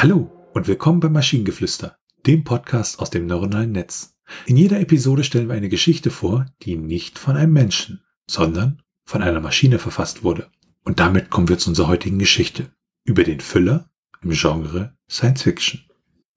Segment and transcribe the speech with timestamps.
[0.00, 4.14] Hallo und willkommen beim Maschinengeflüster, dem Podcast aus dem neuronalen Netz.
[4.46, 9.22] In jeder Episode stellen wir eine Geschichte vor, die nicht von einem Menschen, sondern von
[9.22, 10.52] einer Maschine verfasst wurde.
[10.84, 12.70] Und damit kommen wir zu unserer heutigen Geschichte
[13.02, 13.90] über den Füller
[14.22, 15.80] im Genre Science Fiction.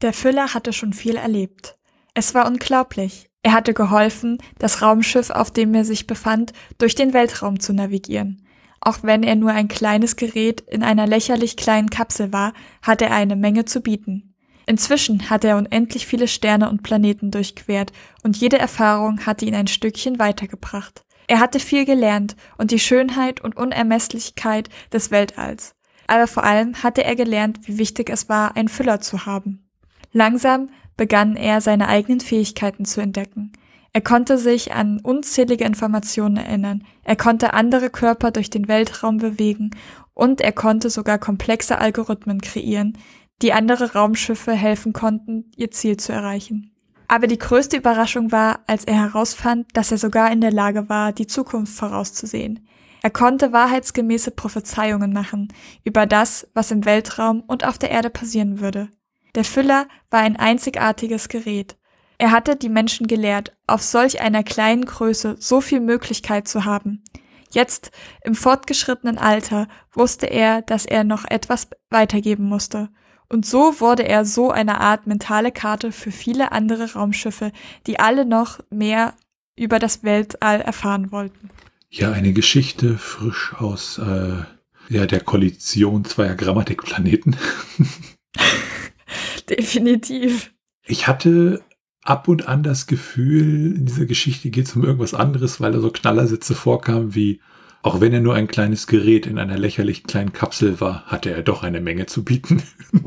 [0.01, 1.78] Der Füller hatte schon viel erlebt.
[2.15, 3.29] Es war unglaublich.
[3.43, 8.41] Er hatte geholfen, das Raumschiff, auf dem er sich befand, durch den Weltraum zu navigieren.
[8.81, 13.15] Auch wenn er nur ein kleines Gerät in einer lächerlich kleinen Kapsel war, hatte er
[13.15, 14.33] eine Menge zu bieten.
[14.65, 17.91] Inzwischen hatte er unendlich viele Sterne und Planeten durchquert,
[18.23, 21.04] und jede Erfahrung hatte ihn ein Stückchen weitergebracht.
[21.27, 25.75] Er hatte viel gelernt und die Schönheit und Unermesslichkeit des Weltalls.
[26.07, 29.69] Aber vor allem hatte er gelernt, wie wichtig es war, einen Füller zu haben.
[30.11, 33.53] Langsam begann er seine eigenen Fähigkeiten zu entdecken.
[33.94, 39.71] Er konnte sich an unzählige Informationen erinnern, er konnte andere Körper durch den Weltraum bewegen
[40.13, 42.97] und er konnte sogar komplexe Algorithmen kreieren,
[43.41, 46.71] die andere Raumschiffe helfen konnten, ihr Ziel zu erreichen.
[47.09, 51.11] Aber die größte Überraschung war, als er herausfand, dass er sogar in der Lage war,
[51.11, 52.66] die Zukunft vorauszusehen.
[53.01, 55.49] Er konnte wahrheitsgemäße Prophezeiungen machen
[55.83, 58.89] über das, was im Weltraum und auf der Erde passieren würde.
[59.35, 61.77] Der Füller war ein einzigartiges Gerät,
[62.22, 67.03] er hatte die Menschen gelehrt, auf solch einer kleinen Größe so viel Möglichkeit zu haben.
[67.50, 67.89] Jetzt,
[68.23, 72.89] im fortgeschrittenen Alter, wusste er, dass er noch etwas weitergeben musste.
[73.28, 77.52] Und so wurde er so eine Art mentale Karte für viele andere Raumschiffe,
[77.88, 79.16] die alle noch mehr
[79.56, 81.50] über das Weltall erfahren wollten.
[81.89, 84.44] Ja, eine Geschichte frisch aus äh,
[84.89, 87.35] ja, der Kollision zweier Grammatikplaneten.
[89.50, 90.53] Definitiv.
[90.85, 91.63] Ich hatte
[92.03, 95.80] ab und an das Gefühl, in dieser Geschichte geht es um irgendwas anderes, weil da
[95.80, 97.41] so Knallersätze vorkamen wie,
[97.83, 101.44] auch wenn er nur ein kleines Gerät in einer lächerlich kleinen Kapsel war, hatte er
[101.44, 102.63] doch eine Menge zu bieten.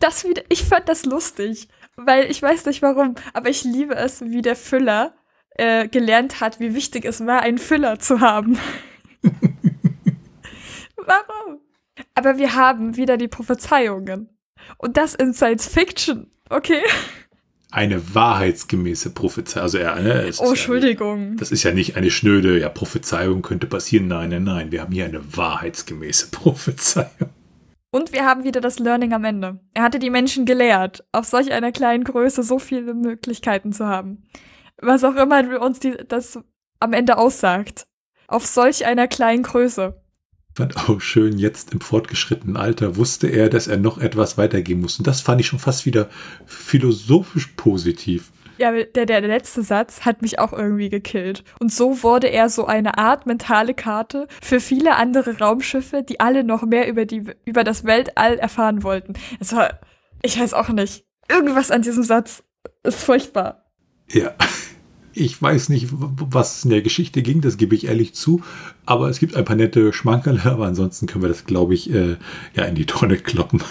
[0.00, 4.20] Das wieder, ich fand das lustig, weil ich weiß nicht warum, aber ich liebe es,
[4.20, 5.12] wie der Füller
[5.56, 8.56] äh, gelernt hat, wie wichtig es war, einen Füller zu haben.
[10.96, 11.58] warum?
[12.14, 14.28] Aber wir haben wieder die Prophezeiungen.
[14.76, 16.82] Und das in Science Fiction, okay?
[17.70, 19.62] Eine wahrheitsgemäße Prophezeiung.
[19.62, 21.30] Also er, ne, oh, Entschuldigung.
[21.32, 24.08] Ja das ist ja nicht eine schnöde, ja, Prophezeiung könnte passieren.
[24.08, 24.72] Nein, nein, nein.
[24.72, 27.30] Wir haben hier eine wahrheitsgemäße Prophezeiung.
[27.90, 29.60] Und wir haben wieder das Learning am Ende.
[29.72, 34.24] Er hatte die Menschen gelehrt, auf solch einer kleinen Größe so viele Möglichkeiten zu haben.
[34.80, 36.38] Was auch immer uns die, das
[36.80, 37.86] am Ende aussagt.
[38.26, 40.02] Auf solch einer kleinen Größe
[40.58, 44.98] fand auch schön, jetzt im fortgeschrittenen Alter wusste er, dass er noch etwas weitergeben muss.
[44.98, 46.08] Und das fand ich schon fast wieder
[46.46, 48.32] philosophisch positiv.
[48.58, 51.44] Ja, der, der letzte Satz hat mich auch irgendwie gekillt.
[51.60, 56.42] Und so wurde er so eine Art mentale Karte für viele andere Raumschiffe, die alle
[56.42, 59.14] noch mehr über, die, über das Weltall erfahren wollten.
[59.38, 59.78] Es war,
[60.22, 62.42] ich weiß auch nicht, irgendwas an diesem Satz
[62.82, 63.70] ist furchtbar.
[64.10, 64.34] Ja.
[65.18, 68.40] Ich weiß nicht, was in der Geschichte ging, das gebe ich ehrlich zu.
[68.86, 72.16] Aber es gibt ein paar nette Schmankerle, aber ansonsten können wir das, glaube ich, äh,
[72.54, 73.62] ja in die Tonne kloppen.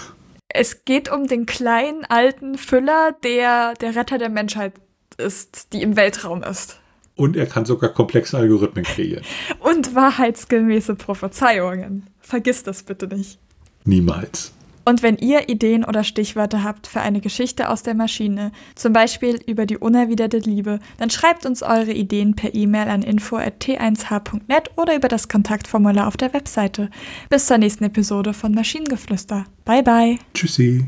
[0.49, 4.73] Es geht um den kleinen alten Füller, der der Retter der Menschheit
[5.17, 6.79] ist, die im Weltraum ist.
[7.15, 9.23] Und er kann sogar komplexe Algorithmen kreieren.
[9.59, 12.07] Und wahrheitsgemäße Prophezeiungen.
[12.19, 13.39] Vergiss das bitte nicht.
[13.85, 14.53] Niemals.
[14.87, 19.37] Und wenn ihr Ideen oder Stichwörter habt für eine Geschichte aus der Maschine, zum Beispiel
[19.45, 25.09] über die unerwiderte Liebe, dann schreibt uns eure Ideen per E-Mail an info.t1h.net oder über
[25.09, 26.89] das Kontaktformular auf der Webseite.
[27.29, 29.43] Bis zur nächsten Episode von Maschinengeflüster.
[29.65, 30.19] Bye bye.
[30.33, 30.87] Tschüssi.